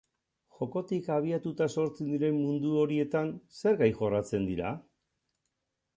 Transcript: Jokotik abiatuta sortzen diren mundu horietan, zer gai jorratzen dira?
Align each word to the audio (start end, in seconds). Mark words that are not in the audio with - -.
Jokotik 0.59 1.09
abiatuta 1.15 1.67
sortzen 1.73 2.09
diren 2.13 2.35
mundu 2.45 2.73
horietan, 2.85 3.31
zer 3.61 3.81
gai 3.83 3.93
jorratzen 4.03 4.53
dira? 4.53 4.77